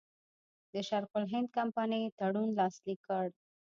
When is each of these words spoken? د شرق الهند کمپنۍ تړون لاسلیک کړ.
د 0.73 0.75
شرق 0.87 1.11
الهند 1.19 1.47
کمپنۍ 1.57 2.03
تړون 2.19 2.49
لاسلیک 2.59 2.99
کړ. 3.07 3.27